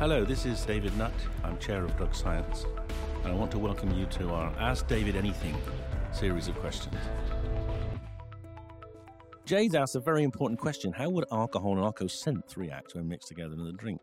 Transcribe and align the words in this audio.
Hello, 0.00 0.24
this 0.24 0.44
is 0.44 0.60
David 0.66 0.92
Nutt. 0.98 1.12
I'm 1.44 1.56
Chair 1.58 1.84
of 1.84 1.96
Drug 1.96 2.16
Science, 2.16 2.66
and 3.22 3.32
I 3.32 3.36
want 3.36 3.52
to 3.52 3.60
welcome 3.60 3.96
you 3.96 4.06
to 4.06 4.30
our 4.30 4.52
Ask 4.58 4.88
David 4.88 5.14
Anything 5.14 5.56
series 6.10 6.48
of 6.48 6.56
questions. 6.56 6.96
Jay's 9.44 9.76
asked 9.76 9.94
a 9.94 10.00
very 10.00 10.24
important 10.24 10.58
question 10.58 10.92
How 10.92 11.10
would 11.10 11.26
alcohol 11.30 11.78
and 11.78 11.80
alcosynth 11.80 12.56
react 12.56 12.96
when 12.96 13.06
mixed 13.06 13.28
together 13.28 13.54
in 13.54 13.60
a 13.60 13.72
drink? 13.72 14.00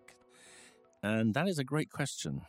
And 1.04 1.34
that 1.34 1.50
is 1.50 1.60
a 1.60 1.64
great 1.66 1.90
question. 1.90 2.44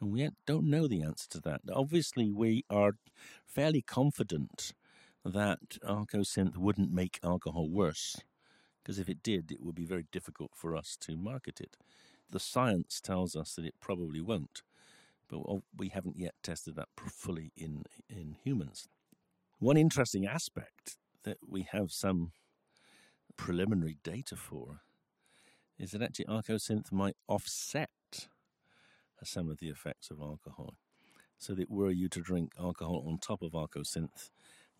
And 0.00 0.12
we 0.12 0.30
don't 0.46 0.70
know 0.70 0.86
the 0.86 1.02
answer 1.02 1.28
to 1.30 1.40
that. 1.40 1.62
Obviously, 1.74 2.30
we 2.30 2.64
are 2.70 2.92
fairly 3.44 3.82
confident 3.82 4.72
that 5.24 5.58
alcosynth 5.84 6.56
wouldn't 6.56 6.92
make 6.92 7.18
alcohol 7.24 7.68
worse, 7.68 8.20
because 8.84 8.98
if 8.98 9.08
it 9.08 9.22
did, 9.22 9.50
it 9.50 9.62
would 9.62 9.74
be 9.74 9.86
very 9.86 10.04
difficult 10.12 10.50
for 10.54 10.76
us 10.76 10.96
to 11.00 11.16
market 11.16 11.58
it. 11.58 11.76
The 12.30 12.38
science 12.38 13.00
tells 13.00 13.34
us 13.34 13.54
that 13.54 13.64
it 13.64 13.74
probably 13.80 14.20
won't, 14.20 14.62
but 15.30 15.40
we 15.74 15.88
haven't 15.88 16.18
yet 16.18 16.34
tested 16.42 16.76
that 16.76 16.88
fully 16.96 17.52
in, 17.56 17.84
in 18.10 18.36
humans. 18.44 18.88
One 19.58 19.78
interesting 19.78 20.26
aspect 20.26 20.98
that 21.22 21.38
we 21.48 21.66
have 21.72 21.90
some 21.92 22.32
preliminary 23.36 23.96
data 24.04 24.36
for 24.36 24.80
is 25.78 25.92
that 25.92 26.02
actually 26.02 26.26
alcosynth 26.26 26.92
might 26.92 27.16
offset 27.26 27.88
some 29.22 29.48
of 29.48 29.58
the 29.58 29.68
effects 29.68 30.10
of 30.10 30.20
alcohol. 30.20 30.74
So 31.38 31.54
that 31.54 31.70
were 31.70 31.90
you 31.90 32.08
to 32.10 32.20
drink 32.20 32.52
alcohol 32.60 33.04
on 33.08 33.18
top 33.18 33.40
of 33.40 33.52
alcosynth, 33.52 34.30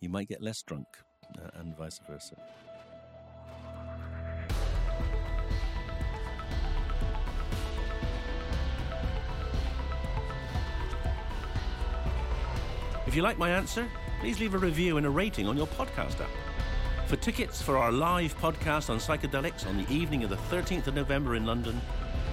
you 0.01 0.11
might 0.11 0.29
get 0.29 0.43
less 0.43 0.63
drunk, 0.63 0.87
uh, 1.39 1.49
and 1.55 1.75
vice 1.77 1.99
versa. 2.07 2.37
If 13.07 13.15
you 13.15 13.23
like 13.23 13.39
my 13.39 13.51
answer, 13.51 13.87
please 14.21 14.41
leave 14.41 14.55
a 14.55 14.59
review 14.59 14.97
and 14.97 15.07
a 15.07 15.11
rating 15.11 15.47
on 15.47 15.57
your 15.57 15.67
podcast 15.67 16.21
app. 16.21 16.31
For 17.07 17.17
tickets 17.17 17.61
for 17.61 17.77
our 17.77 17.93
live 17.93 18.37
podcast 18.39 18.89
on 18.89 18.99
psychedelics 18.99 19.67
on 19.67 19.77
the 19.77 19.93
evening 19.93 20.25
of 20.25 20.31
the 20.31 20.37
13th 20.37 20.87
of 20.87 20.95
November 20.95 21.35
in 21.35 21.45
London, 21.45 21.81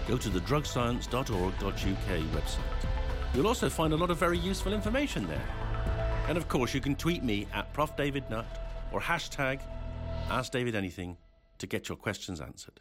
go 0.08 0.18
to 0.18 0.30
the 0.30 0.40
drugscience.org.uk 0.40 1.64
website. 1.64 2.90
You'll 3.34 3.48
also 3.48 3.70
find 3.70 3.94
a 3.94 3.98
lot 3.98 4.10
of 4.12 4.18
very 4.18 4.38
useful 4.38 4.74
information 4.74 5.28
there. 5.28 5.46
And 6.28 6.38
of 6.38 6.48
course, 6.48 6.74
you 6.74 6.80
can 6.80 6.96
tweet 6.96 7.24
me 7.24 7.48
at 7.54 7.72
Prof. 7.74 7.96
David 7.98 8.30
Nutt 8.30 8.46
or 8.94 9.02
hashtag 9.02 9.60
Ask 10.30 10.52
David 10.52 10.76
Anything 10.76 11.18
to 11.58 11.68
get 11.68 11.90
your 11.90 11.98
questions 11.98 12.40
answered. 12.40 12.80